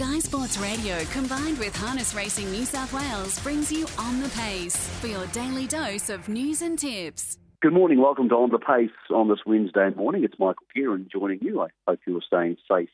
Sky 0.00 0.18
Sports 0.18 0.56
Radio 0.56 0.98
combined 1.12 1.58
with 1.58 1.76
Harness 1.76 2.14
Racing 2.14 2.50
New 2.50 2.64
South 2.64 2.90
Wales 2.90 3.38
brings 3.40 3.70
you 3.70 3.86
On 3.98 4.22
the 4.22 4.30
Pace 4.30 4.74
for 4.98 5.08
your 5.08 5.26
daily 5.26 5.66
dose 5.66 6.08
of 6.08 6.26
news 6.26 6.62
and 6.62 6.78
tips. 6.78 7.36
Good 7.60 7.74
morning. 7.74 8.00
Welcome 8.00 8.30
to 8.30 8.34
On 8.36 8.48
the 8.48 8.58
Pace 8.58 8.88
on 9.10 9.28
this 9.28 9.40
Wednesday 9.44 9.90
morning. 9.94 10.24
It's 10.24 10.38
Michael 10.38 10.64
Kieran 10.72 11.06
joining 11.12 11.40
you. 11.42 11.60
I 11.60 11.66
hope 11.86 12.00
you 12.06 12.16
are 12.16 12.22
staying 12.26 12.56
safe 12.66 12.88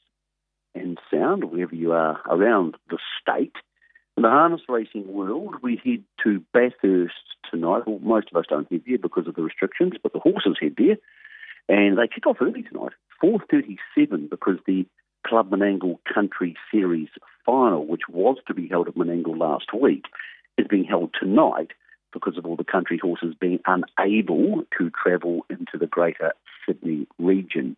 and 0.75 0.99
sound 1.09 1.45
wherever 1.45 1.77
you 1.77 1.93
are 1.93 2.21
around 2.29 2.75
the 2.91 2.99
state. 3.23 3.55
In 4.17 4.25
the 4.25 4.29
harness 4.29 4.63
racing 4.69 5.07
world, 5.07 5.55
we 5.63 5.81
head 5.85 6.03
to 6.25 6.43
Bathurst 6.53 7.15
tonight. 7.49 7.87
Well, 7.87 8.01
most 8.01 8.31
of 8.33 8.37
us 8.37 8.47
don't 8.49 8.69
head 8.69 8.83
there 8.85 8.99
because 8.99 9.29
of 9.29 9.37
the 9.37 9.43
restrictions, 9.43 9.93
but 10.03 10.13
the 10.13 10.19
horses 10.19 10.57
head 10.61 10.75
there. 10.77 10.97
And 11.69 11.99
they 11.99 12.09
kick 12.13 12.27
off 12.27 12.39
early 12.41 12.65
tonight, 12.65 12.95
4.37, 13.23 14.29
because 14.29 14.59
the 14.67 14.87
Club 15.27 15.51
Menangle 15.51 15.99
Country 16.13 16.57
Series 16.71 17.09
final, 17.45 17.87
which 17.87 18.03
was 18.09 18.37
to 18.47 18.55
be 18.55 18.69
held 18.69 18.89
at 18.89 18.95
Menangle 18.95 19.37
last 19.39 19.67
week, 19.79 20.05
is 20.57 20.67
being 20.69 20.85
held 20.85 21.15
tonight 21.19 21.73
because 22.13 22.39
of 22.39 22.47
all 22.47 22.57
the 22.57 22.65
country 22.65 22.99
horses 23.03 23.35
being 23.39 23.61
unable 23.67 24.63
to 24.79 24.91
travel 24.91 25.45
into 25.51 25.77
the 25.79 25.87
greater 25.87 26.33
Sydney 26.67 27.07
region. 27.19 27.77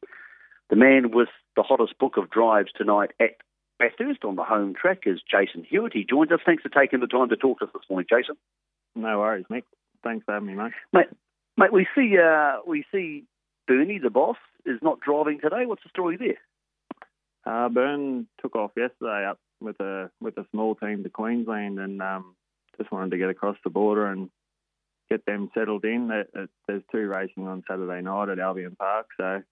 The 0.70 0.77
man 0.77 1.11
with 1.12 1.29
the 1.56 1.62
hottest 1.62 1.98
book 1.98 2.16
of 2.16 2.30
drives 2.30 2.70
tonight 2.77 3.11
at 3.19 3.37
Bathurst 3.78 4.25
on 4.25 4.37
the 4.37 4.45
home 4.45 4.75
track 4.75 5.05
is 5.06 5.20
Jason 5.28 5.65
Hewitt. 5.69 5.92
He 5.95 6.05
joins 6.05 6.30
us. 6.30 6.41
Thanks 6.45 6.62
for 6.62 6.69
taking 6.69 7.01
the 7.01 7.06
time 7.06 7.28
to 7.30 7.37
talk 7.37 7.61
to 7.61 7.65
us 7.65 7.70
this 7.73 7.83
morning, 7.89 8.06
Jason. 8.11 8.37
No 8.95 9.19
worries, 9.19 9.47
Mick. 9.51 9.62
Thanks 10.05 10.25
for 10.25 10.34
having 10.34 10.48
me, 10.48 10.55
mate. 10.55 10.73
Mate, 10.92 11.09
mate 11.56 11.73
we 11.73 11.87
see 11.95 12.17
uh, 12.19 12.59
we 12.67 12.84
see 12.92 13.25
Bernie, 13.67 13.98
the 13.98 14.11
boss, 14.11 14.37
is 14.67 14.78
not 14.83 15.01
driving 15.01 15.41
today. 15.41 15.67
What's 15.67 15.83
the 15.83 15.91
story 15.91 16.17
there? 16.17 16.39
Uh, 17.48 17.69
Bern 17.70 18.27
took 18.43 18.55
off 18.57 18.73
yesterday 18.77 19.27
up 19.27 19.38
with 19.61 19.80
a 19.80 20.11
with 20.20 20.37
a 20.37 20.47
small 20.51 20.75
team 20.75 21.02
to 21.02 21.09
Queensland 21.09 21.79
and 21.79 22.02
um, 22.02 22.37
just 22.77 22.93
wanted 22.93 23.11
to 23.12 23.19
get 23.19 23.31
across 23.31 23.56
the 23.64 23.70
border 23.70 24.06
and 24.06 24.28
get 25.09 25.25
them 25.25 25.50
settled 25.55 25.86
in. 25.86 26.08
There's 26.69 26.83
two 26.92 27.08
racing 27.08 27.48
on 27.48 27.64
Saturday 27.67 28.03
night 28.03 28.28
at 28.28 28.39
Albion 28.39 28.77
Park, 28.78 29.06
so 29.17 29.42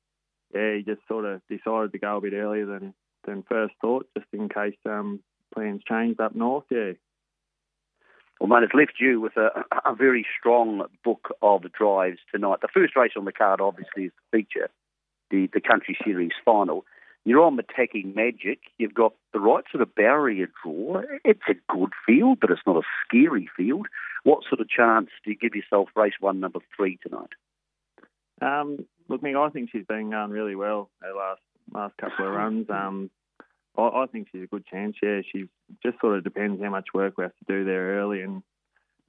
yeah, 0.55 0.75
he 0.77 0.83
just 0.83 1.01
sort 1.09 1.25
of 1.25 1.41
decided 1.49 1.93
to 1.93 1.99
go 1.99 2.19
a 2.19 2.21
bit 2.21 2.35
earlier 2.35 2.67
than 2.67 2.93
than 3.27 3.45
first 3.49 3.75
thought, 3.81 4.07
just 4.17 4.29
in 4.35 4.51
case 4.51 4.77
um, 4.85 5.21
plans 5.55 5.81
changed 5.89 6.21
up 6.21 6.35
north. 6.35 6.65
Yeah. 6.71 6.93
Well, 8.39 8.49
mate, 8.51 8.65
it's 8.65 8.75
left 8.75 9.01
you 9.01 9.23
with 9.23 9.39
a, 9.39 9.65
a 9.87 9.95
very 9.95 10.27
strong 10.39 10.83
book 11.03 11.35
of 11.41 11.63
drives 11.73 12.19
tonight. 12.31 12.59
The 12.61 12.69
first 12.75 12.95
race 12.95 13.13
on 13.17 13.25
the 13.25 13.33
card, 13.33 13.63
obviously, 13.63 14.05
is 14.05 14.13
the 14.31 14.39
feature, 14.39 14.69
the 15.31 15.49
the 15.55 15.63
Country 15.63 15.97
Series 16.05 16.33
final. 16.45 16.85
You're 17.27 17.43
on 17.43 17.59
Mataki 17.59 18.15
Magic. 18.15 18.61
You've 18.79 18.95
got 18.95 19.13
the 19.33 19.41
right 19.41 19.65
sort 19.73 19.83
of 19.83 19.93
barrier 19.97 20.47
draw. 20.63 21.03
It's 21.25 21.41
a 21.51 21.55
good 21.69 21.91
field, 22.07 22.39
but 22.41 22.53
it's 22.53 22.61
not 22.65 22.77
a 22.77 22.87
scary 23.05 23.51
field. 23.57 23.89
What 24.23 24.45
sort 24.49 24.61
of 24.61 24.69
chance 24.69 25.09
do 25.25 25.33
you 25.33 25.37
give 25.37 25.57
yourself 25.57 25.89
race 25.97 26.15
one, 26.21 26.39
number 26.39 26.61
three 26.77 27.01
tonight? 27.03 27.31
Um, 28.41 28.87
look, 29.09 29.23
Mick, 29.23 29.37
I 29.37 29.51
think 29.51 29.71
she's 29.73 29.85
been 29.85 30.11
going 30.11 30.31
really 30.31 30.55
well 30.55 30.89
her 31.03 31.13
last 31.13 31.41
last 31.73 31.97
couple 31.97 32.29
of 32.29 32.33
runs. 32.33 32.71
Um, 32.71 33.11
I, 33.77 33.83
I 33.83 34.07
think 34.07 34.29
she's 34.31 34.45
a 34.45 34.47
good 34.47 34.65
chance. 34.65 34.95
Yeah, 35.03 35.23
she 35.33 35.49
just 35.85 36.01
sort 36.01 36.17
of 36.17 36.23
depends 36.23 36.63
how 36.63 36.71
much 36.71 36.95
work 36.95 37.19
we 37.19 37.25
have 37.25 37.37
to 37.39 37.53
do 37.53 37.65
there 37.65 37.99
early, 37.99 38.23
and 38.23 38.45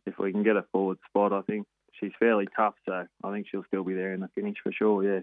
if 0.08 0.18
we 0.18 0.32
can 0.32 0.42
get 0.42 0.56
a 0.56 0.66
forward 0.72 0.98
spot, 1.08 1.34
I 1.34 1.42
think 1.42 1.68
she's 2.00 2.14
fairly 2.18 2.48
tough. 2.56 2.74
So 2.88 3.06
I 3.24 3.32
think 3.32 3.46
she'll 3.48 3.66
still 3.68 3.84
be 3.84 3.94
there 3.94 4.14
in 4.14 4.22
the 4.22 4.30
finish 4.34 4.58
for 4.64 4.72
sure. 4.72 5.04
Yeah. 5.04 5.20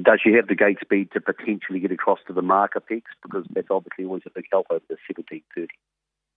Does 0.00 0.20
she 0.22 0.32
have 0.32 0.48
the 0.48 0.56
gate 0.56 0.78
speed 0.80 1.10
to 1.12 1.20
potentially 1.20 1.78
get 1.78 1.92
across 1.92 2.18
to 2.26 2.32
the 2.32 2.42
marker 2.42 2.80
pegs? 2.80 3.10
Because 3.22 3.44
that's 3.54 3.68
obviously 3.70 4.04
always 4.04 4.22
a 4.26 4.30
big 4.30 4.46
help 4.50 4.66
over 4.70 4.82
the 4.88 4.96
1730. 5.08 5.68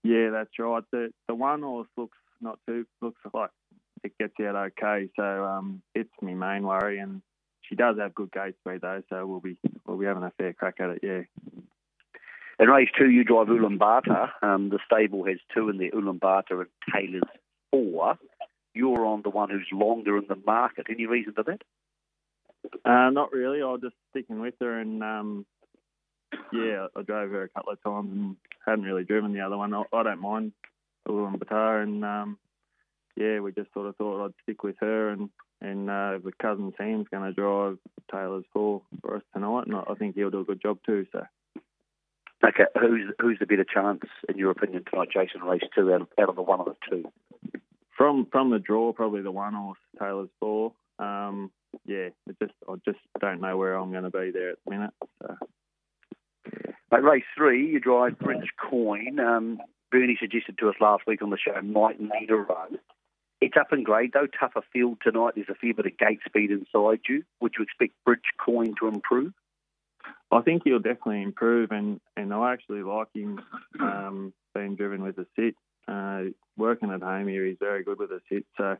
Yeah, 0.03 0.29
that's 0.29 0.57
right. 0.59 0.83
The 0.91 1.11
the 1.27 1.35
one 1.35 1.63
horse 1.63 1.87
looks 1.97 2.17
not 2.39 2.59
too 2.67 2.85
looks 3.01 3.19
like 3.33 3.49
it 4.03 4.17
gets 4.19 4.33
out 4.39 4.55
okay. 4.55 5.09
So 5.15 5.23
um, 5.23 5.81
it's 5.95 6.09
my 6.21 6.33
main 6.33 6.63
worry, 6.63 6.99
and 6.99 7.21
she 7.61 7.75
does 7.75 7.97
have 7.97 8.15
good 8.15 8.31
gate 8.31 8.55
speed 8.61 8.81
though. 8.81 9.01
So 9.09 9.25
we'll 9.25 9.39
be 9.39 9.57
we'll 9.85 9.97
be 9.97 10.05
having 10.05 10.23
a 10.23 10.31
fair 10.37 10.53
crack 10.53 10.75
at 10.79 10.91
it. 10.91 10.99
Yeah. 11.01 11.21
In 12.59 12.69
race 12.69 12.89
two, 12.97 13.09
you 13.09 13.23
drive 13.23 13.47
Ulaanbaatar. 13.47 14.29
Um, 14.41 14.69
the 14.69 14.79
stable 14.85 15.25
has 15.25 15.37
two 15.53 15.69
in 15.69 15.77
there, 15.77 15.91
Ulaanbaatar 15.91 16.61
and 16.61 16.67
Taylor's 16.93 17.23
four. 17.71 18.17
You're 18.73 19.05
on 19.05 19.21
the 19.23 19.29
one 19.29 19.49
who's 19.49 19.67
longer 19.71 20.17
in 20.17 20.25
the 20.27 20.39
market. 20.45 20.87
Any 20.89 21.05
reason 21.05 21.33
for 21.33 21.43
that? 21.43 21.61
Uh, 22.85 23.09
not 23.09 23.31
really. 23.31 23.61
I 23.61 23.65
was 23.65 23.81
just 23.81 23.95
sticking 24.11 24.39
with 24.39 24.55
her, 24.59 24.79
and 24.79 25.03
um, 25.03 25.45
yeah, 26.51 26.87
I 26.95 27.01
drove 27.01 27.31
her 27.31 27.43
a 27.43 27.49
couple 27.49 27.73
of 27.73 27.83
times 27.83 28.11
and 28.11 28.35
hadn't 28.65 28.85
really 28.85 29.03
driven 29.03 29.33
the 29.33 29.41
other 29.41 29.57
one. 29.57 29.73
I, 29.73 29.83
I 29.93 30.03
don't 30.03 30.21
mind 30.21 30.51
a 31.05 31.11
little 31.11 31.27
on 31.27 31.37
Ulaanbaatar, 31.37 31.83
and 31.83 32.05
um, 32.05 32.37
yeah, 33.15 33.39
we 33.39 33.51
just 33.51 33.73
sort 33.73 33.87
of 33.87 33.95
thought 33.95 34.25
I'd 34.25 34.33
stick 34.43 34.63
with 34.63 34.75
her, 34.81 35.09
and 35.09 35.29
and 35.61 35.89
uh, 35.89 36.19
the 36.23 36.31
cousin 36.39 36.73
team's 36.79 37.07
going 37.09 37.23
to 37.23 37.33
drive 37.33 37.77
Taylor's 38.11 38.45
four 38.53 38.81
for 39.01 39.15
us 39.17 39.23
tonight, 39.33 39.65
and 39.65 39.75
I 39.75 39.93
think 39.95 40.15
he'll 40.15 40.29
do 40.29 40.41
a 40.41 40.45
good 40.45 40.61
job 40.61 40.79
too. 40.85 41.05
So. 41.11 41.23
Okay, 42.45 42.65
who's 42.79 43.11
who's 43.19 43.39
the 43.39 43.47
better 43.47 43.65
chance 43.65 44.01
in 44.29 44.37
your 44.37 44.51
opinion 44.51 44.83
tonight, 44.89 45.09
Jason? 45.11 45.41
Race 45.41 45.63
two 45.73 45.91
out 45.91 46.01
of, 46.01 46.07
out 46.19 46.29
of 46.29 46.35
the 46.35 46.43
one 46.43 46.59
of 46.59 46.67
the 46.67 46.75
two. 46.87 47.11
From 47.97 48.27
from 48.31 48.51
the 48.51 48.59
draw, 48.59 48.93
probably 48.93 49.21
the 49.21 49.31
one 49.31 49.55
horse 49.55 49.79
Taylor's 49.99 50.29
four. 50.39 50.73
Um, 50.99 51.51
yeah, 51.85 52.09
I 52.27 52.31
just 52.41 52.53
I 52.67 52.75
just 52.85 52.99
don't 53.19 53.41
know 53.41 53.57
where 53.57 53.75
I'm 53.75 53.91
going 53.91 54.03
to 54.03 54.09
be 54.09 54.31
there 54.31 54.51
at 54.51 54.57
the 54.65 54.71
minute. 54.71 54.93
So. 55.21 55.35
At 56.91 57.03
race 57.03 57.23
three, 57.35 57.67
you 57.67 57.79
drive 57.79 58.17
Bridge 58.19 58.49
Coin. 58.69 59.19
Um, 59.19 59.59
Bernie 59.91 60.17
suggested 60.19 60.57
to 60.59 60.69
us 60.69 60.75
last 60.79 61.03
week 61.05 61.21
on 61.21 61.29
the 61.29 61.37
show 61.37 61.61
might 61.61 61.99
need 61.99 62.29
a 62.29 62.35
run. 62.35 62.79
It's 63.39 63.55
up 63.59 63.71
in 63.71 63.83
grade 63.83 64.11
though, 64.13 64.27
tougher 64.27 64.63
field 64.73 64.97
tonight. 65.03 65.33
There's 65.35 65.49
a 65.49 65.55
fair 65.55 65.73
bit 65.73 65.85
of 65.85 65.97
gate 65.97 66.19
speed 66.25 66.51
inside 66.51 67.01
you. 67.07 67.23
Would 67.41 67.53
you 67.57 67.63
expect 67.63 67.93
Bridge 68.05 68.19
Coin 68.43 68.73
to 68.79 68.87
improve? 68.87 69.33
I 70.31 70.41
think 70.41 70.63
he'll 70.63 70.79
definitely 70.79 71.21
improve, 71.21 71.71
and, 71.71 72.01
and 72.15 72.33
I 72.33 72.53
actually 72.53 72.83
like 72.83 73.07
him 73.13 73.41
um, 73.79 74.33
being 74.53 74.75
driven 74.75 75.03
with 75.03 75.17
a 75.17 75.25
sit. 75.35 75.55
Uh, 75.87 76.31
working 76.57 76.91
at 76.91 77.01
home 77.01 77.27
here, 77.27 77.45
he's 77.45 77.57
very 77.59 77.83
good 77.83 77.99
with 77.99 78.11
a 78.11 78.19
sit. 78.29 78.45
So 78.57 78.77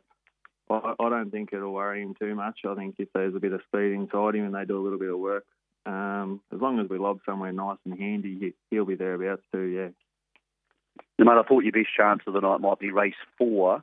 I, 0.70 0.94
I 0.98 1.08
don't 1.08 1.30
think 1.30 1.50
it'll 1.52 1.72
worry 1.72 2.02
him 2.02 2.14
too 2.18 2.34
much. 2.34 2.60
I 2.68 2.74
think 2.74 2.96
if 2.98 3.08
there's 3.14 3.34
a 3.34 3.40
bit 3.40 3.52
of 3.52 3.60
speed 3.68 3.92
inside 3.92 4.34
him 4.34 4.44
and 4.44 4.54
they 4.54 4.64
do 4.64 4.78
a 4.78 4.82
little 4.82 4.98
bit 4.98 5.12
of 5.12 5.18
work, 5.18 5.44
um, 5.86 6.40
as 6.52 6.60
long 6.60 6.78
as 6.80 6.88
we 6.88 6.98
lob 6.98 7.20
somewhere 7.24 7.52
nice 7.52 7.78
and 7.84 7.98
handy, 7.98 8.54
he, 8.70 8.78
will 8.78 8.84
be 8.84 8.94
thereabouts 8.94 9.42
too. 9.52 9.62
Yeah. 9.62 9.88
No 11.18 11.24
matter, 11.24 11.40
I 11.40 11.42
thought 11.44 11.64
your 11.64 11.72
best 11.72 11.88
chance 11.96 12.20
of 12.26 12.34
the 12.34 12.40
night 12.40 12.60
might 12.60 12.78
be 12.78 12.90
race 12.90 13.14
four. 13.38 13.82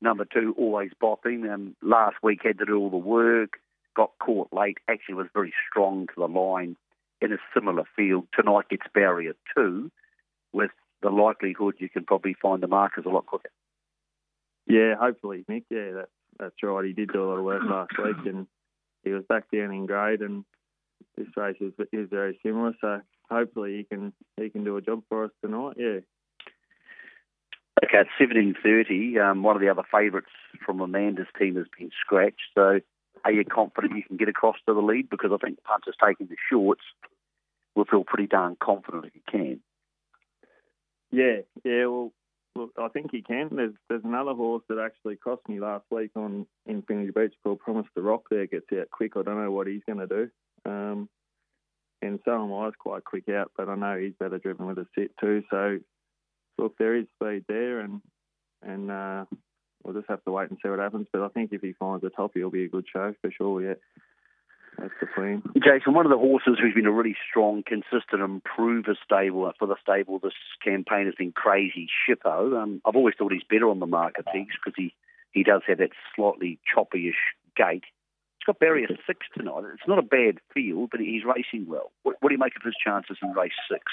Number 0.00 0.24
two, 0.24 0.54
always 0.56 0.92
bopping. 1.02 1.52
Um, 1.52 1.76
last 1.82 2.16
week 2.22 2.40
had 2.42 2.58
to 2.58 2.64
do 2.64 2.78
all 2.78 2.90
the 2.90 2.96
work, 2.96 3.58
got 3.94 4.12
caught 4.18 4.48
late. 4.52 4.78
Actually, 4.88 5.16
was 5.16 5.26
very 5.34 5.52
strong 5.68 6.06
to 6.06 6.12
the 6.16 6.28
line 6.28 6.76
in 7.20 7.32
a 7.32 7.38
similar 7.52 7.84
field. 7.96 8.26
Tonight 8.34 8.68
gets 8.70 8.86
barrier 8.94 9.34
two, 9.54 9.90
with 10.52 10.70
the 11.02 11.10
likelihood 11.10 11.74
you 11.78 11.88
can 11.88 12.04
probably 12.04 12.34
find 12.40 12.62
the 12.62 12.66
markers 12.66 13.04
a 13.06 13.10
lot 13.10 13.26
quicker. 13.26 13.50
Yeah, 14.66 14.94
hopefully, 14.98 15.44
Mick. 15.50 15.64
Yeah, 15.68 15.92
that, 15.92 16.08
that's 16.40 16.62
right. 16.62 16.84
He 16.84 16.92
did 16.92 17.12
do 17.12 17.22
a 17.22 17.28
lot 17.28 17.38
of 17.38 17.44
work 17.44 17.62
last 17.64 17.92
week, 18.02 18.26
and 18.26 18.46
he 19.04 19.10
was 19.10 19.24
back 19.28 19.44
down 19.52 19.72
in 19.72 19.86
grade. 19.86 20.22
And 20.22 20.44
this 21.16 21.28
race 21.36 21.56
is, 21.60 21.72
is 21.92 22.08
very 22.10 22.38
similar, 22.42 22.72
so 22.80 23.00
hopefully 23.30 23.76
he 23.78 23.84
can 23.84 24.12
he 24.36 24.50
can 24.50 24.64
do 24.64 24.76
a 24.76 24.82
job 24.82 25.02
for 25.08 25.24
us 25.24 25.30
tonight. 25.44 25.76
Yeah. 25.78 26.00
Okay, 27.84 28.08
seventeen 28.18 28.54
thirty, 28.62 29.18
um, 29.18 29.42
one 29.42 29.56
of 29.56 29.62
the 29.62 29.68
other 29.68 29.84
favourites 29.90 30.28
from 30.64 30.80
Amanda's 30.80 31.26
team 31.38 31.56
has 31.56 31.66
been 31.78 31.90
scratched. 32.00 32.50
So, 32.54 32.80
are 33.24 33.32
you 33.32 33.44
confident 33.44 33.96
you 33.96 34.02
can 34.02 34.16
get 34.16 34.28
across 34.28 34.56
to 34.66 34.74
the 34.74 34.80
lead? 34.80 35.08
Because 35.08 35.30
I 35.32 35.38
think 35.44 35.62
Punter's 35.64 35.96
taking 36.04 36.26
the 36.26 36.36
shorts. 36.50 36.82
We'll 37.74 37.86
feel 37.86 38.04
pretty 38.04 38.26
darn 38.26 38.56
confident 38.60 39.06
if 39.06 39.14
you 39.14 39.22
can. 39.30 39.60
Yeah, 41.10 41.40
yeah. 41.64 41.86
Well, 41.86 42.12
Look, 42.56 42.72
I 42.78 42.88
think 42.88 43.10
he 43.12 43.22
can. 43.22 43.48
There's 43.52 43.74
there's 43.88 44.04
another 44.04 44.34
horse 44.34 44.62
that 44.68 44.78
actually 44.78 45.16
cost 45.16 45.42
me 45.48 45.60
last 45.60 45.84
week 45.90 46.10
on 46.16 46.46
Infinity 46.66 47.12
Beach 47.14 47.34
called 47.42 47.60
Promise 47.60 47.86
the 47.94 48.02
Rock. 48.02 48.24
There 48.30 48.46
gets 48.46 48.66
out 48.72 48.90
quick. 48.90 49.12
I 49.16 49.22
don't 49.22 49.42
know 49.42 49.52
what 49.52 49.68
he's 49.68 49.82
going 49.86 50.00
to 50.00 50.06
do. 50.06 50.30
Um, 50.64 51.08
and 52.02 52.18
so 52.24 52.42
am 52.42 52.52
I. 52.52 52.70
quite 52.78 53.04
quick 53.04 53.28
out, 53.28 53.52
but 53.56 53.68
I 53.68 53.74
know 53.76 53.98
he's 53.98 54.14
better 54.18 54.38
driven 54.38 54.66
with 54.66 54.78
a 54.78 54.86
sit 54.96 55.12
too. 55.20 55.42
So 55.50 55.78
look, 56.58 56.76
there 56.78 56.96
is 56.96 57.06
speed 57.14 57.44
there, 57.48 57.80
and 57.80 58.00
and 58.62 58.90
uh, 58.90 59.24
we'll 59.84 59.94
just 59.94 60.08
have 60.08 60.24
to 60.24 60.32
wait 60.32 60.50
and 60.50 60.58
see 60.62 60.68
what 60.68 60.78
happens. 60.80 61.06
But 61.12 61.22
I 61.22 61.28
think 61.28 61.52
if 61.52 61.62
he 61.62 61.72
finds 61.72 62.02
the 62.02 62.10
top, 62.10 62.32
he'll 62.34 62.50
be 62.50 62.64
a 62.64 62.68
good 62.68 62.86
show 62.92 63.14
for 63.20 63.30
sure. 63.30 63.62
Yeah. 63.62 63.74
That's 64.80 64.94
the 64.98 65.06
plan. 65.06 65.42
Jason, 65.62 65.92
one 65.92 66.06
of 66.06 66.10
the 66.10 66.16
horses 66.18 66.56
who's 66.60 66.74
been 66.74 66.86
a 66.86 66.92
really 66.92 67.16
strong, 67.28 67.62
consistent 67.62 68.22
improver 68.22 68.96
stable 69.04 69.52
for 69.58 69.68
the 69.68 69.76
stable 69.82 70.18
this 70.18 70.32
campaign 70.64 71.04
has 71.04 71.14
been 71.14 71.32
Crazy 71.32 71.86
Shippo. 71.86 72.60
Um, 72.60 72.80
I've 72.86 72.96
always 72.96 73.14
thought 73.18 73.32
he's 73.32 73.42
better 73.48 73.68
on 73.68 73.78
the 73.78 73.86
marker 73.86 74.22
pegs 74.22 74.54
because 74.56 74.74
he, 74.76 74.94
he 75.32 75.42
does 75.42 75.60
have 75.66 75.78
that 75.78 75.90
slightly 76.16 76.58
choppyish 76.74 77.20
gait. 77.56 77.84
He's 78.38 78.46
got 78.46 78.58
barrier 78.58 78.88
six 79.06 79.26
tonight. 79.36 79.64
It's 79.74 79.86
not 79.86 79.98
a 79.98 80.02
bad 80.02 80.38
field, 80.54 80.88
but 80.90 81.00
he's 81.00 81.24
racing 81.24 81.66
well. 81.68 81.92
What, 82.02 82.16
what 82.20 82.30
do 82.30 82.34
you 82.34 82.38
make 82.38 82.56
of 82.56 82.62
his 82.64 82.76
chances 82.82 83.18
in 83.22 83.32
race 83.32 83.52
six? 83.70 83.84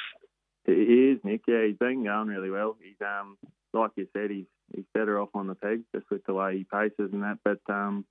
He 0.66 0.72
is, 0.72 1.20
Nick. 1.26 1.42
Yeah, 1.48 1.66
he's 1.66 1.78
been 1.78 2.06
going 2.06 2.30
really 2.30 2.50
well. 2.50 2.78
He's 2.82 2.96
um, 3.02 3.38
like 3.74 3.92
you 3.96 4.08
said, 4.14 4.32
he's 4.32 4.46
he's 4.74 4.86
better 4.94 5.20
off 5.20 5.30
on 5.34 5.48
the 5.48 5.56
pegs 5.56 5.84
just 5.94 6.10
with 6.10 6.26
the 6.26 6.34
way 6.34 6.58
he 6.58 6.64
paces 6.64 7.12
and 7.12 7.24
that. 7.24 7.40
But 7.44 7.60
um, 7.70 8.06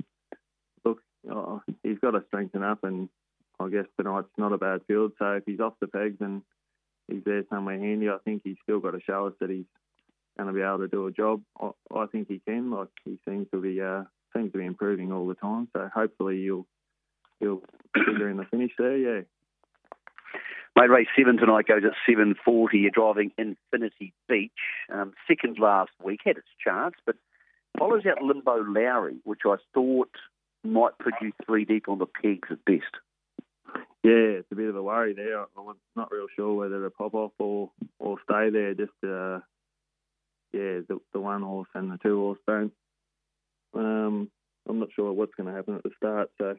look, 0.87 1.03
oh, 1.31 1.62
he's 1.83 1.99
got 1.99 2.12
to 2.12 2.25
strengthen 2.29 2.62
up, 2.62 2.85
and 2.85 3.09
I 3.61 3.69
guess 3.69 3.87
tonight's 3.99 4.29
not 4.38 4.53
a 4.53 4.59
bad 4.59 4.81
field. 4.87 5.12
So 5.19 5.33
if 5.33 5.44
he's 5.47 5.61
off 5.61 5.75
the 5.81 5.87
pegs 5.87 6.19
and 6.21 6.43
he's 7.09 7.25
there 7.25 7.44
somewhere 7.50 7.79
handy, 7.79 8.09
I 8.09 8.19
think 8.25 8.43
he's 8.44 8.56
still 8.62 8.81
got 8.81 8.93
to 8.93 9.00
show 9.00 9.27
us 9.27 9.35
that 9.41 9.50
he's 9.50 9.67
going 10.37 10.49
to 10.49 10.53
be 10.53 10.62
able 10.62 10.79
to 10.79 10.88
do 10.88 11.06
a 11.06 11.12
job. 11.12 11.43
I, 11.61 11.71
I 11.94 12.06
think 12.06 12.29
he 12.29 12.41
can. 12.47 12.71
Like 12.71 12.88
he 13.05 13.19
seems 13.27 13.49
to 13.53 13.61
be 13.61 13.81
uh, 13.81 14.05
seems 14.37 14.53
to 14.53 14.59
be 14.59 14.67
improving 14.67 15.12
all 15.12 15.27
the 15.27 15.35
time. 15.35 15.69
So 15.75 15.88
hopefully 15.93 16.43
he'll 16.43 16.67
he'll 17.41 17.62
figure 17.94 18.29
in 18.29 18.37
the 18.37 18.44
finish 18.44 18.73
there. 18.79 18.97
Yeah. 18.97 19.23
Mate, 20.77 20.91
race 20.91 21.09
seven 21.19 21.38
tonight 21.38 21.67
goes 21.67 21.85
at 21.87 21.93
7.40. 22.06 22.69
You're 22.75 22.91
driving 22.91 23.33
Infinity 23.38 24.12
Beach. 24.29 24.50
Um, 24.93 25.15
second 25.27 25.56
last 25.59 25.93
week, 26.05 26.21
had 26.23 26.37
its 26.37 26.49
chance, 26.62 26.97
but 27.06 27.17
follows 27.79 28.03
out 28.05 28.21
Limbo 28.21 28.62
Lowry, 28.62 29.17
which 29.25 29.41
I 29.47 29.56
thought 29.73 30.11
might 30.66 30.92
you 31.20 31.32
three 31.44 31.64
deep 31.64 31.88
on 31.88 31.98
the 31.98 32.06
pegs 32.06 32.48
at 32.50 32.64
best. 32.64 32.84
Yeah, 34.02 34.38
it's 34.38 34.52
a 34.52 34.54
bit 34.54 34.68
of 34.68 34.76
a 34.76 34.82
worry 34.82 35.14
there. 35.14 35.40
I'm 35.40 35.48
not 35.96 36.12
real 36.12 36.26
sure 36.36 36.54
whether 36.54 36.82
to 36.82 36.90
pop 36.90 37.14
off 37.14 37.32
or, 37.38 37.70
or 37.98 38.18
stay 38.22 38.50
there. 38.50 38.74
Just, 38.74 38.92
uh, 39.04 39.40
yeah, 40.52 40.80
the, 40.88 40.98
the 41.12 41.20
one 41.20 41.42
horse 41.42 41.68
and 41.74 41.90
the 41.90 41.98
two 41.98 42.16
horse 42.18 42.38
don't. 42.46 42.72
Um, 43.74 44.30
I'm 44.68 44.78
not 44.78 44.90
sure 44.94 45.12
what's 45.12 45.34
going 45.34 45.48
to 45.48 45.54
happen 45.54 45.74
at 45.74 45.82
the 45.82 45.90
start, 45.96 46.30
so 46.38 46.54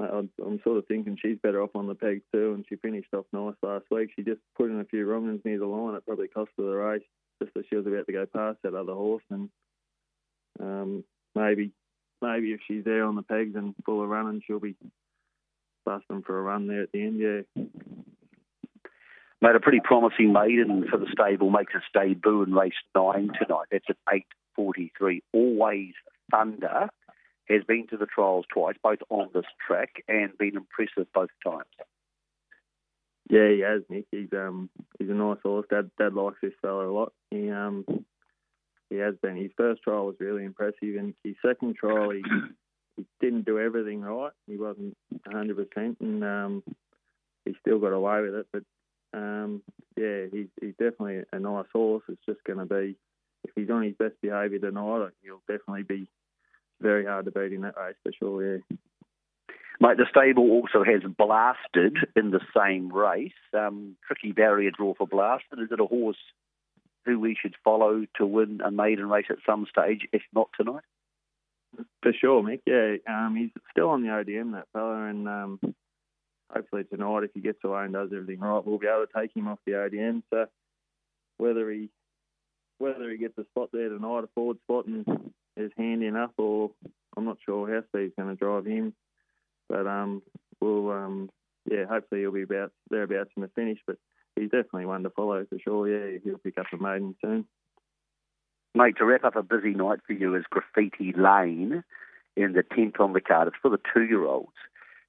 I'm, 0.00 0.30
I'm 0.44 0.60
sort 0.62 0.78
of 0.78 0.86
thinking 0.86 1.18
she's 1.20 1.38
better 1.42 1.62
off 1.62 1.70
on 1.74 1.86
the 1.86 1.94
pegs 1.94 2.22
too, 2.32 2.52
and 2.54 2.64
she 2.68 2.76
finished 2.76 3.12
off 3.14 3.26
nice 3.32 3.56
last 3.62 3.86
week. 3.90 4.10
She 4.14 4.22
just 4.22 4.40
put 4.56 4.70
in 4.70 4.80
a 4.80 4.84
few 4.84 5.06
wrong 5.06 5.26
ones 5.26 5.40
near 5.44 5.58
the 5.58 5.66
line. 5.66 5.94
It 5.94 6.06
probably 6.06 6.28
cost 6.28 6.50
her 6.56 6.64
the 6.64 6.70
race, 6.70 7.02
just 7.42 7.56
as 7.56 7.64
she 7.68 7.76
was 7.76 7.86
about 7.86 8.06
to 8.06 8.12
go 8.12 8.26
past 8.26 8.58
that 8.62 8.74
other 8.74 8.92
horse. 8.92 9.24
And 9.30 9.50
um, 10.60 11.04
maybe, 11.34 11.72
maybe 12.22 12.52
if 12.52 12.60
she's 12.66 12.84
there 12.84 13.04
on 13.04 13.16
the 13.16 13.22
pegs 13.22 13.54
and 13.54 13.74
full 13.84 14.02
of 14.02 14.08
running, 14.08 14.42
she'll 14.46 14.60
be 14.60 14.76
busting 15.84 16.22
for 16.22 16.38
a 16.38 16.42
run 16.42 16.66
there 16.66 16.82
at 16.82 16.92
the 16.92 17.02
end. 17.02 17.20
Yeah. 17.20 17.64
Made 19.42 19.56
a 19.56 19.60
pretty 19.60 19.80
promising 19.82 20.32
maiden 20.32 20.86
for 20.90 20.98
the 20.98 21.06
stable 21.10 21.48
makes 21.50 21.74
its 21.74 21.84
debut 21.94 22.42
in 22.42 22.52
race 22.52 22.74
nine 22.94 23.30
tonight. 23.38 23.66
That's 23.70 23.86
at 23.88 23.96
eight 24.12 24.26
forty 24.54 24.92
three. 24.98 25.22
Always 25.32 25.94
Thunder 26.30 26.90
has 27.48 27.64
been 27.64 27.86
to 27.88 27.96
the 27.96 28.06
trials 28.06 28.44
twice, 28.52 28.76
both 28.82 28.98
on 29.08 29.30
this 29.32 29.46
track, 29.66 30.04
and 30.08 30.36
been 30.38 30.56
impressive 30.56 31.10
both 31.12 31.30
times. 31.44 31.64
Yeah, 33.30 33.48
he 33.48 33.60
has, 33.60 33.82
Nick. 33.88 34.06
He's 34.10 34.32
um 34.32 34.68
he's 34.98 35.08
a 35.08 35.14
nice 35.14 35.38
horse. 35.42 35.66
Dad 35.70 35.90
Dad 35.98 36.14
likes 36.14 36.38
this 36.42 36.52
fella 36.60 36.88
a 36.88 36.92
lot. 36.92 37.12
He 37.30 37.50
um 37.50 37.84
he 38.90 38.96
has 38.96 39.14
been. 39.22 39.36
His 39.36 39.52
first 39.56 39.82
trial 39.82 40.06
was 40.06 40.16
really 40.20 40.44
impressive, 40.44 40.96
and 40.98 41.14
his 41.24 41.36
second 41.44 41.76
trial 41.76 42.10
he 42.10 42.22
he 42.96 43.06
didn't 43.20 43.46
do 43.46 43.58
everything 43.58 44.02
right. 44.02 44.32
He 44.46 44.56
wasn't 44.56 44.96
100 45.24 45.56
percent, 45.56 45.98
and 46.00 46.22
um 46.24 46.62
he 47.44 47.54
still 47.60 47.78
got 47.78 47.92
away 47.92 48.20
with 48.22 48.34
it. 48.34 48.46
But 48.52 48.64
um 49.18 49.62
yeah, 49.96 50.26
he's 50.32 50.48
he's 50.60 50.74
definitely 50.78 51.22
a 51.32 51.38
nice 51.38 51.66
horse. 51.72 52.02
It's 52.08 52.24
just 52.26 52.44
going 52.44 52.58
to 52.58 52.66
be 52.66 52.96
if 53.44 53.52
he's 53.54 53.70
on 53.70 53.82
his 53.82 53.94
best 53.94 54.14
behaviour 54.20 54.58
tonight, 54.58 55.10
he'll 55.22 55.42
definitely 55.48 55.84
be 55.84 56.08
very 56.80 57.06
hard 57.06 57.24
to 57.26 57.30
beat 57.30 57.52
in 57.52 57.62
that 57.62 57.76
race 57.76 57.96
for 58.02 58.12
sure. 58.12 58.56
Yeah. 58.56 58.76
Mate, 59.80 59.96
the 59.96 60.06
stable 60.10 60.50
also 60.50 60.84
has 60.84 61.02
Blasted 61.16 61.96
in 62.14 62.30
the 62.30 62.40
same 62.54 62.92
race. 62.92 63.32
Um, 63.56 63.96
tricky 64.06 64.32
barrier 64.32 64.70
draw 64.70 64.92
for 64.94 65.06
Blasted. 65.06 65.58
Is 65.58 65.72
it 65.72 65.80
a 65.80 65.86
horse 65.86 66.18
who 67.04 67.18
we 67.18 67.36
should 67.40 67.54
follow 67.64 68.04
to 68.16 68.26
win 68.26 68.60
a 68.64 68.70
maiden 68.70 69.08
race 69.08 69.26
at 69.30 69.38
some 69.46 69.66
stage, 69.70 70.06
if 70.12 70.22
not 70.34 70.48
tonight? 70.56 70.84
For 72.02 72.12
sure, 72.12 72.42
Mick. 72.42 72.60
Yeah, 72.66 72.96
um, 73.08 73.36
he's 73.36 73.50
still 73.70 73.90
on 73.90 74.02
the 74.02 74.08
ODM, 74.08 74.52
that 74.52 74.66
fella, 74.72 75.04
and 75.06 75.28
um, 75.28 75.60
hopefully 76.52 76.84
tonight, 76.84 77.24
if 77.24 77.30
he 77.34 77.40
gets 77.40 77.62
away 77.64 77.84
and 77.84 77.92
does 77.92 78.10
everything 78.12 78.40
right, 78.40 78.64
we'll 78.64 78.78
be 78.78 78.86
able 78.86 79.06
to 79.06 79.20
take 79.20 79.34
him 79.34 79.48
off 79.48 79.58
the 79.66 79.72
ODM. 79.72 80.22
So 80.30 80.46
whether 81.38 81.70
he 81.70 81.88
whether 82.78 83.10
he 83.10 83.18
gets 83.18 83.36
a 83.38 83.44
spot 83.44 83.68
there 83.72 83.90
tonight, 83.90 84.24
a 84.24 84.28
forward 84.34 84.58
spot, 84.64 84.86
and 84.86 85.06
is 85.56 85.70
handy 85.76 86.06
enough, 86.06 86.30
or 86.38 86.70
I'm 87.16 87.24
not 87.24 87.38
sure 87.44 87.72
how 87.72 87.82
Steve's 87.88 88.14
going 88.18 88.30
to 88.30 88.36
drive 88.36 88.64
him. 88.64 88.94
But 89.68 89.86
um, 89.86 90.22
we'll 90.60 90.90
um, 90.90 91.30
yeah, 91.70 91.84
hopefully 91.84 92.22
he'll 92.22 92.32
be 92.32 92.42
about 92.42 92.72
thereabouts 92.90 93.30
in 93.36 93.42
the 93.42 93.48
finish. 93.48 93.78
But 93.86 93.96
he's 94.40 94.50
definitely 94.50 94.86
one 94.86 95.02
to 95.02 95.10
follow 95.10 95.44
for 95.48 95.58
sure. 95.58 95.88
Yeah, 95.88 96.18
he'll 96.24 96.38
pick 96.38 96.58
up 96.58 96.66
a 96.72 96.76
maiden 96.76 97.14
soon. 97.20 97.46
Mate, 98.74 98.96
to 98.98 99.04
wrap 99.04 99.24
up 99.24 99.36
a 99.36 99.42
busy 99.42 99.74
night 99.74 100.00
for 100.06 100.12
you 100.12 100.34
is 100.36 100.44
Graffiti 100.48 101.12
Lane 101.16 101.82
in 102.36 102.52
the 102.52 102.62
10th 102.62 103.00
on 103.00 103.12
the 103.12 103.20
card. 103.20 103.48
It's 103.48 103.56
for 103.60 103.70
the 103.70 103.80
two-year-olds. 103.92 104.52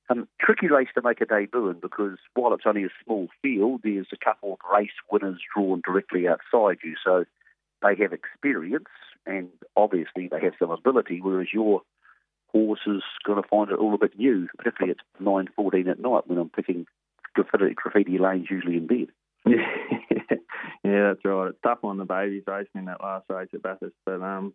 Um, 0.10 0.28
tricky 0.42 0.68
race 0.68 0.89
to 0.95 1.01
make 1.04 1.22
a 1.22 1.25
debut 1.25 1.69
in 1.69 1.80
because 1.80 2.18
while 2.33 2.54
it's 2.54 2.66
only 2.66 2.83
a 2.83 2.89
small 3.06 3.28
field, 3.42 3.81
there's 3.83 4.07
a 4.12 4.18
couple 4.18 4.54
of 4.54 4.60
race 4.74 4.89
winners 5.12 5.39
drawn 5.56 5.81
directly 5.86 6.28
outside 6.28 6.80
you. 6.83 6.95
So 7.04 7.25
they 7.81 7.95
have 8.01 8.12
experience 8.12 8.89
and 9.25 9.50
obviously 9.78 10.28
they 10.28 10.42
have 10.42 10.54
some 10.60 10.72
ability, 10.72 11.22
whereas 11.22 11.48
your 11.54 11.83
horse 12.48 12.81
is 12.88 13.04
going 13.25 13.42
to 13.42 13.48
find 13.48 13.69
it 13.69 13.78
all 13.78 13.94
a 13.94 13.98
bit 13.98 14.18
new, 14.18 14.48
particularly 14.57 14.98
at 14.98 15.24
9.14 15.24 15.89
at 15.89 16.00
night 16.00 16.28
when 16.28 16.39
I'm 16.39 16.50
picking 16.50 16.86
graffiti, 17.33 17.74
graffiti 17.75 18.18
lanes 18.18 18.48
usually 18.50 18.78
in 18.78 18.88
bed. 18.88 19.07
yeah, 19.45 19.63
that's 20.83 21.25
right. 21.25 21.49
It's 21.49 21.59
tough 21.63 21.79
on 21.83 21.97
the 21.97 22.05
babies 22.05 22.43
racing 22.47 22.69
in 22.75 22.85
that 22.85 23.01
last 23.01 23.25
race 23.29 23.49
at 23.53 23.63
Bathurst, 23.63 23.95
but 24.05 24.21
um, 24.21 24.53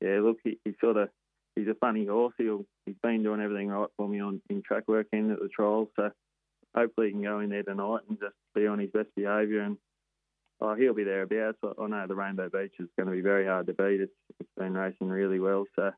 yeah, 0.00 0.20
look, 0.22 0.38
he, 0.44 0.58
sort 0.80 0.96
of 0.96 1.08
he's 1.56 1.68
a 1.68 1.74
funny 1.74 2.06
horse. 2.06 2.34
He'll 2.38 2.64
he's 2.86 2.96
been 3.02 3.22
doing 3.22 3.40
everything 3.40 3.68
right 3.68 3.88
for 3.96 4.08
me 4.08 4.20
on 4.20 4.40
in 4.50 4.62
track 4.62 4.88
work 4.88 5.06
and 5.12 5.32
at 5.32 5.40
the 5.40 5.48
trials, 5.48 5.88
so 5.96 6.10
hopefully 6.74 7.08
he 7.08 7.12
can 7.12 7.22
go 7.22 7.40
in 7.40 7.50
there 7.50 7.62
tonight 7.62 8.00
and 8.08 8.18
just 8.18 8.34
be 8.54 8.66
on 8.66 8.78
his 8.78 8.90
best 8.90 9.08
behaviour 9.16 9.60
and 9.60 9.76
Oh, 10.62 10.74
he'll 10.74 10.94
be 10.94 11.04
thereabouts. 11.04 11.58
I 11.62 11.86
know 11.86 12.06
the 12.06 12.14
Rainbow 12.14 12.50
Beach 12.50 12.74
is 12.78 12.88
going 12.96 13.08
to 13.08 13.14
be 13.14 13.22
very 13.22 13.46
hard 13.46 13.66
to 13.68 13.72
beat. 13.72 14.00
It's, 14.00 14.12
it's 14.38 14.50
been 14.58 14.74
racing 14.74 15.08
really 15.08 15.40
well. 15.40 15.64
So 15.74 15.90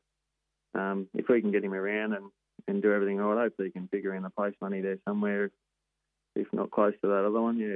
um, 0.73 1.07
if 1.13 1.27
we 1.27 1.41
can 1.41 1.51
get 1.51 1.65
him 1.65 1.73
around 1.73 2.13
and, 2.13 2.31
and 2.69 2.81
do 2.81 2.93
everything 2.93 3.17
right, 3.17 3.43
hopefully 3.43 3.67
he 3.67 3.71
can 3.73 3.89
figure 3.89 4.15
in 4.15 4.23
the 4.23 4.29
place 4.29 4.53
money 4.61 4.79
there 4.79 4.99
somewhere, 5.05 5.51
if 6.35 6.47
not 6.53 6.71
close 6.71 6.93
to 7.01 7.07
that 7.07 7.25
other 7.25 7.41
one, 7.41 7.57
yeah. 7.57 7.75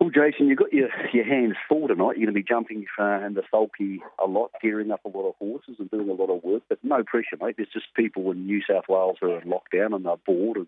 Well, 0.00 0.10
Jason, 0.10 0.48
you've 0.48 0.58
got 0.58 0.72
your, 0.72 0.88
your 1.12 1.24
hands 1.24 1.54
full 1.68 1.88
tonight. 1.88 2.16
You're 2.16 2.26
going 2.26 2.26
to 2.26 2.32
be 2.32 2.42
jumping 2.42 2.86
uh, 2.98 3.24
in 3.24 3.34
the 3.34 3.42
sulky 3.50 4.02
a 4.22 4.26
lot, 4.26 4.50
gearing 4.60 4.90
up 4.90 5.04
a 5.04 5.08
lot 5.08 5.28
of 5.28 5.34
horses 5.38 5.76
and 5.78 5.90
doing 5.90 6.08
a 6.08 6.12
lot 6.12 6.30
of 6.30 6.42
work, 6.42 6.62
but 6.68 6.78
no 6.82 7.02
pressure, 7.04 7.36
mate. 7.40 7.54
There's 7.56 7.68
just 7.72 7.94
people 7.94 8.30
in 8.32 8.44
New 8.44 8.60
South 8.68 8.84
Wales 8.88 9.16
who 9.20 9.30
are 9.30 9.40
in 9.40 9.48
lockdown 9.48 9.94
and 9.94 10.04
they're 10.04 10.16
bored 10.16 10.56
and 10.56 10.66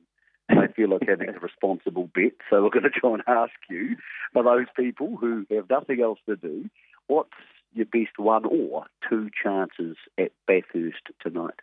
they 0.48 0.72
feel 0.72 0.90
like 0.90 1.08
having 1.08 1.28
a 1.28 1.38
responsible 1.40 2.08
bet. 2.14 2.34
So 2.48 2.62
we're 2.62 2.70
going 2.70 2.84
to 2.84 2.90
try 2.90 3.14
and 3.14 3.22
ask 3.26 3.52
you, 3.68 3.96
for 4.32 4.44
those 4.44 4.66
people 4.76 5.16
who 5.16 5.44
have 5.50 5.68
nothing 5.68 6.00
else 6.00 6.20
to 6.28 6.36
do, 6.36 6.70
what's 7.08 7.30
your 7.74 7.86
best 7.86 8.18
one 8.18 8.44
or 8.44 8.86
two 9.08 9.28
chances 9.42 9.96
at 10.18 10.32
Bathurst 10.46 11.02
tonight? 11.20 11.60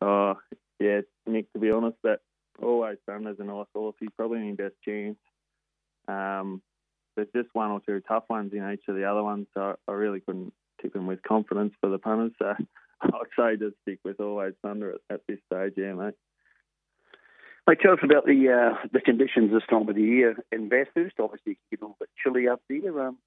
Oh, 0.00 0.38
yeah, 0.80 1.02
Nick, 1.26 1.52
to 1.52 1.58
be 1.58 1.70
honest, 1.70 1.98
that 2.02 2.20
Always 2.62 2.98
Thunder's 3.06 3.38
a 3.40 3.44
nice 3.44 3.66
horse. 3.74 3.94
He's 4.00 4.10
probably 4.16 4.40
my 4.40 4.52
best 4.52 4.74
chance. 4.84 5.16
Um, 6.08 6.62
there's 7.16 7.28
just 7.34 7.54
one 7.54 7.70
or 7.70 7.80
two 7.80 8.00
tough 8.06 8.24
ones 8.28 8.52
in 8.52 8.70
each 8.72 8.84
of 8.88 8.96
the 8.96 9.04
other 9.04 9.22
ones, 9.22 9.46
so 9.54 9.76
I 9.88 9.92
really 9.92 10.20
couldn't 10.20 10.52
tip 10.80 10.94
him 10.94 11.06
with 11.06 11.22
confidence 11.22 11.74
for 11.80 11.90
the 11.90 11.98
punters. 11.98 12.32
So 12.38 12.54
I'd 13.02 13.10
say 13.38 13.56
just 13.56 13.76
stick 13.82 13.98
with 14.04 14.20
Always 14.20 14.54
Thunder 14.62 14.94
at, 14.94 15.14
at 15.14 15.20
this 15.26 15.38
stage, 15.46 15.74
yeah, 15.76 15.94
mate. 15.94 16.14
Mate, 17.66 17.78
tell 17.80 17.92
us 17.92 18.00
about 18.02 18.26
the 18.26 18.50
uh, 18.50 18.86
the 18.92 19.00
conditions 19.00 19.50
this 19.50 19.62
time 19.70 19.88
of 19.88 19.94
the 19.94 20.02
year 20.02 20.36
in 20.52 20.68
Bathurst. 20.68 21.16
Obviously, 21.18 21.52
it 21.52 21.58
can 21.58 21.70
get 21.70 21.80
a 21.80 21.84
little 21.84 21.96
bit 21.98 22.10
chilly 22.22 22.46
up 22.46 22.60
there. 22.68 23.08
Um, 23.08 23.18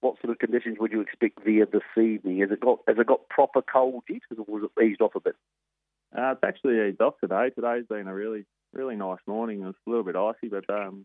what 0.00 0.20
sort 0.20 0.30
of 0.30 0.38
conditions 0.38 0.76
would 0.78 0.92
you 0.92 1.00
expect 1.00 1.44
there 1.44 1.66
this 1.66 1.82
evening? 1.96 2.38
Has 2.40 2.52
it 2.52 2.60
got 2.60 2.78
has 2.86 2.96
it 2.98 3.06
got 3.06 3.28
proper 3.28 3.62
cold 3.62 4.04
yet, 4.08 4.22
or 4.38 4.44
was 4.46 4.70
it 4.70 4.84
eased 4.84 5.00
off 5.00 5.16
a 5.16 5.20
bit? 5.20 5.34
Uh, 6.16 6.32
it's 6.32 6.44
actually 6.44 6.88
eased 6.88 7.00
off 7.00 7.14
today. 7.20 7.50
Today's 7.50 7.86
been 7.88 8.06
a 8.06 8.14
really 8.14 8.44
really 8.72 8.94
nice 8.94 9.18
morning. 9.26 9.64
It's 9.66 9.78
a 9.86 9.90
little 9.90 10.04
bit 10.04 10.14
icy, 10.14 10.48
but 10.48 10.68
um, 10.70 11.04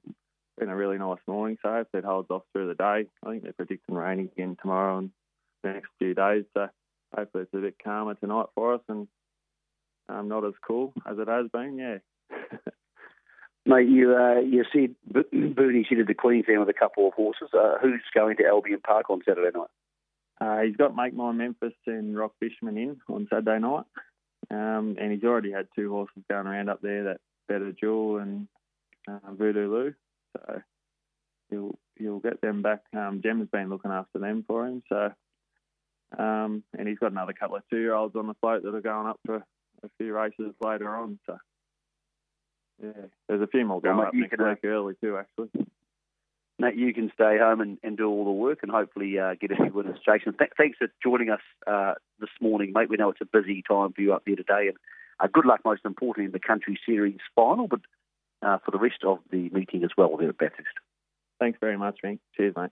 been 0.62 0.70
a 0.70 0.76
really 0.76 1.00
nice 1.00 1.20
morning. 1.28 1.58
So 1.64 1.74
if 1.78 1.88
it 1.94 2.06
holds 2.06 2.30
off 2.30 2.44
through 2.54 2.68
the 2.68 2.76
day, 2.76 3.10
I 3.26 3.30
think 3.30 3.42
they're 3.42 3.52
predicting 3.52 3.96
rain 3.96 4.20
again 4.20 4.56
tomorrow 4.62 5.00
and 5.00 5.10
the 5.64 5.70
next 5.72 5.90
few 5.98 6.14
days. 6.14 6.46
So 6.54 6.68
hopefully 7.16 7.44
it's 7.44 7.54
a 7.56 7.58
bit 7.58 7.78
calmer 7.84 8.14
tonight 8.14 8.46
for 8.54 8.76
us 8.76 8.82
and 8.88 9.08
um, 10.08 10.28
not 10.28 10.46
as 10.46 10.54
cool 10.66 10.94
as 11.10 11.18
it 11.18 11.28
has 11.28 11.48
been. 11.52 11.80
Yeah. 11.80 11.98
Mate, 13.66 13.90
you 13.90 14.16
uh, 14.16 14.40
you 14.40 14.64
said 14.72 14.96
Booty's 15.32 15.86
headed 15.90 16.08
to 16.08 16.14
Queensland 16.14 16.60
with 16.60 16.70
a 16.70 16.80
couple 16.80 17.08
of 17.08 17.14
horses. 17.14 17.50
Uh, 17.54 17.78
who's 17.82 18.02
going 18.14 18.38
to 18.38 18.46
Albion 18.46 18.82
Park 18.86 19.10
on 19.10 19.22
Saturday 19.28 19.56
night? 19.56 19.68
Uh, 20.40 20.62
he's 20.64 20.76
got 20.76 20.96
Make 20.96 21.14
Mine 21.14 21.38
Memphis 21.38 21.74
and 21.86 22.18
Rock 22.18 22.34
Fishman 22.40 22.78
in 22.78 23.00
on 23.08 23.28
Saturday 23.30 23.60
night, 23.60 23.86
um, 24.50 24.96
and 25.00 25.12
he's 25.12 25.24
already 25.24 25.52
had 25.52 25.68
two 25.76 25.92
horses 25.92 26.24
going 26.30 26.48
around 26.48 26.70
up 26.70 26.82
there. 26.82 27.04
That 27.04 27.18
Better 27.48 27.72
Jewel 27.72 28.18
and 28.18 28.48
uh, 29.08 29.32
Voodoo 29.34 29.72
Lou. 29.72 29.94
So 30.34 30.62
he'll 31.50 31.80
he'll 31.98 32.20
get 32.20 32.42
them 32.42 32.62
back. 32.62 32.82
Um, 32.96 33.22
Gemma's 33.24 33.50
been 33.52 33.70
looking 33.70 33.92
after 33.92 34.20
them 34.20 34.44
for 34.48 34.68
him, 34.68 34.84
so 34.90 35.12
um, 36.18 36.64
and 36.78 36.88
he's 36.88 37.00
got 37.00 37.12
another 37.12 37.34
couple 37.34 37.58
of 37.58 37.64
two 37.70 37.80
year 37.80 37.94
olds 37.94 38.16
on 38.16 38.28
the 38.28 38.36
float 38.42 38.64
that 38.64 38.76
are 38.76 38.82
going 38.82 39.08
up 39.08 39.20
for 39.26 39.36
a 39.36 39.90
few 39.98 40.14
races 40.14 40.54
later 40.62 40.90
on. 40.94 41.20
So 41.26 41.38
yeah, 42.84 43.06
there's 43.28 43.42
a 43.42 43.48
few 43.48 43.66
more 43.66 43.82
going 43.82 43.98
well, 43.98 44.08
up 44.08 44.14
next 44.14 44.38
week 44.38 44.66
early 44.66 44.96
too, 45.02 45.18
actually. 45.18 45.50
Nate, 46.60 46.76
you 46.76 46.94
can 46.94 47.12
stay 47.14 47.38
home 47.40 47.60
and, 47.60 47.78
and 47.84 47.98
do 47.98 48.08
all 48.08 48.24
the 48.24 48.32
work 48.32 48.60
and 48.62 48.72
hopefully 48.72 49.18
uh, 49.18 49.34
get 49.40 49.52
a 49.52 49.56
few 49.56 49.74
winners. 49.74 49.98
Jason, 50.06 50.36
th- 50.38 50.52
thanks 50.58 50.78
for 50.78 50.88
joining 51.02 51.32
us 51.32 51.42
uh, 51.66 51.94
this 52.20 52.30
morning, 52.40 52.72
mate. 52.74 52.90
We 52.90 52.98
know 52.98 53.10
it's 53.10 53.22
a 53.22 53.26
busy 53.26 53.64
time 53.68 53.94
for 53.94 54.02
you 54.02 54.14
up 54.14 54.24
there 54.26 54.36
today, 54.36 54.68
and 54.68 54.78
uh, 55.20 55.28
good 55.32 55.46
luck, 55.46 55.62
most 55.66 55.82
importantly, 55.86 56.26
in 56.26 56.32
the 56.32 56.40
Country 56.40 56.80
Series 56.86 57.18
final, 57.36 57.68
but 57.68 57.80
uh, 58.42 58.58
for 58.64 58.72
the 58.72 58.80
rest 58.80 59.04
of 59.06 59.20
the 59.32 59.50
meeting 59.50 59.84
as 59.84 59.92
well 59.98 60.16
there 60.18 60.30
at 60.30 60.38
Bathurst. 60.38 60.78
Thanks 61.40 61.60
very 61.60 61.78
much, 61.78 62.00
mate. 62.04 62.20
Cheers, 62.38 62.56
mate. 62.56 62.72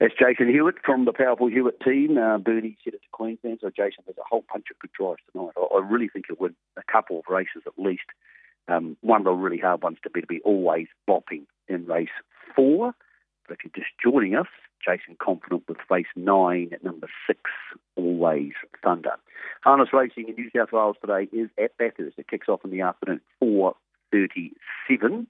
That's 0.00 0.14
Jason 0.14 0.48
Hewitt 0.48 0.76
from 0.84 1.06
the 1.06 1.12
powerful 1.12 1.46
Hewitt 1.46 1.80
team. 1.80 2.18
Uh, 2.18 2.36
Bernie 2.38 2.76
said 2.84 2.94
it 2.94 3.02
to 3.02 3.08
Queensland, 3.12 3.58
so 3.62 3.70
Jason, 3.70 4.04
there's 4.04 4.18
a 4.18 4.28
whole 4.28 4.44
bunch 4.52 4.66
of 4.70 4.78
good 4.78 4.92
drives 4.92 5.22
tonight. 5.32 5.52
I, 5.56 5.76
I 5.76 5.80
really 5.86 6.08
think 6.08 6.26
it 6.28 6.40
would 6.40 6.54
a 6.76 6.82
couple 6.90 7.18
of 7.18 7.24
races 7.28 7.62
at 7.66 7.72
least. 7.78 8.04
Um, 8.68 8.96
one 9.00 9.20
of 9.20 9.24
the 9.24 9.32
really 9.32 9.58
hard 9.58 9.82
ones 9.82 9.98
to 10.02 10.10
be 10.10 10.20
to 10.20 10.26
be 10.26 10.40
always 10.44 10.88
bopping 11.08 11.46
in 11.68 11.86
race 11.86 12.08
four. 12.54 12.94
But 13.48 13.58
if 13.58 13.64
you're 13.64 13.84
just 13.84 13.94
joining 14.02 14.34
us, 14.34 14.48
Jason 14.84 15.16
confident 15.22 15.62
with 15.68 15.78
race 15.88 16.06
nine 16.16 16.70
at 16.72 16.84
number 16.84 17.08
six, 17.26 17.40
always 17.94 18.52
Thunder. 18.82 19.12
Harness 19.62 19.92
racing 19.92 20.28
in 20.28 20.34
New 20.34 20.50
South 20.54 20.72
Wales 20.72 20.96
today 21.00 21.28
is 21.32 21.48
at 21.62 21.76
Bathurst. 21.78 22.18
It 22.18 22.28
kicks 22.28 22.48
off 22.48 22.64
in 22.64 22.70
the 22.70 22.82
afternoon, 22.82 23.20
4.37. 24.14 25.26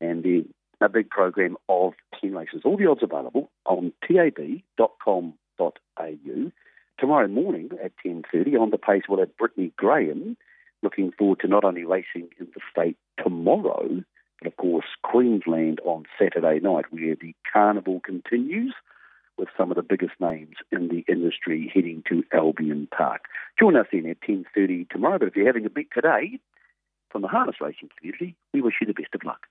And 0.00 0.24
then 0.24 0.54
a 0.80 0.88
big 0.88 1.10
program 1.10 1.56
of 1.68 1.92
10 2.20 2.32
races. 2.34 2.62
All 2.64 2.76
the 2.76 2.86
odds 2.86 3.02
available 3.02 3.50
on 3.66 3.92
tab.com.au. 4.06 5.32
Tomorrow 6.98 7.28
morning 7.28 7.70
at 7.82 7.92
10.30 8.04 8.60
on 8.60 8.70
the 8.70 8.78
pace 8.78 9.02
we'll 9.08 9.20
have 9.20 9.36
Brittany 9.36 9.72
Graham 9.76 10.36
looking 10.82 11.12
forward 11.12 11.40
to 11.40 11.48
not 11.48 11.64
only 11.64 11.84
racing 11.84 12.28
in 12.38 12.46
the 12.54 12.60
state 12.70 12.96
tomorrow, 13.22 14.02
but 14.38 14.46
of 14.46 14.56
course 14.56 14.86
Queensland 15.02 15.80
on 15.84 16.04
Saturday 16.18 16.60
night, 16.60 16.86
where 16.90 17.14
the 17.20 17.34
carnival 17.52 18.00
continues 18.00 18.74
with 19.36 19.48
some 19.56 19.70
of 19.70 19.76
the 19.76 19.82
biggest 19.82 20.12
names 20.20 20.56
in 20.70 20.88
the 20.88 21.04
industry 21.10 21.70
heading 21.74 22.02
to 22.08 22.22
Albion 22.32 22.88
Park. 22.96 23.22
Join 23.58 23.76
us 23.76 23.86
in 23.92 24.08
at 24.08 24.20
10.30 24.20 24.88
tomorrow, 24.90 25.18
but 25.18 25.28
if 25.28 25.36
you're 25.36 25.46
having 25.46 25.66
a 25.66 25.70
bet 25.70 25.86
today 25.94 26.38
from 27.10 27.22
the 27.22 27.28
harness 27.28 27.56
racing 27.60 27.90
community, 27.96 28.36
we 28.52 28.60
wish 28.60 28.74
you 28.80 28.86
the 28.86 28.94
best 28.94 29.14
of 29.14 29.24
luck. 29.24 29.46